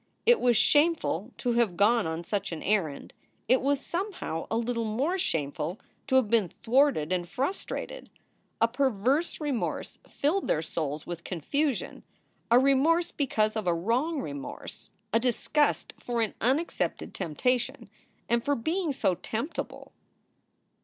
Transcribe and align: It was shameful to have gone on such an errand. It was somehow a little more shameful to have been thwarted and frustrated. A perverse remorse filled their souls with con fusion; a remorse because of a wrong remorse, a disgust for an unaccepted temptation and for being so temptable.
It 0.25 0.39
was 0.39 0.57
shameful 0.57 1.31
to 1.37 1.53
have 1.53 1.77
gone 1.77 2.07
on 2.07 2.23
such 2.23 2.51
an 2.51 2.63
errand. 2.63 3.13
It 3.47 3.61
was 3.61 3.79
somehow 3.79 4.47
a 4.49 4.57
little 4.57 4.83
more 4.83 5.19
shameful 5.19 5.79
to 6.07 6.15
have 6.15 6.27
been 6.27 6.49
thwarted 6.63 7.13
and 7.13 7.29
frustrated. 7.29 8.09
A 8.59 8.67
perverse 8.67 9.39
remorse 9.39 9.99
filled 10.09 10.47
their 10.47 10.63
souls 10.63 11.05
with 11.05 11.23
con 11.23 11.39
fusion; 11.41 12.01
a 12.49 12.57
remorse 12.57 13.11
because 13.11 13.55
of 13.55 13.67
a 13.67 13.75
wrong 13.75 14.19
remorse, 14.23 14.89
a 15.13 15.19
disgust 15.19 15.93
for 15.99 16.23
an 16.23 16.33
unaccepted 16.41 17.13
temptation 17.13 17.87
and 18.27 18.43
for 18.43 18.55
being 18.55 18.91
so 18.91 19.13
temptable. 19.13 19.91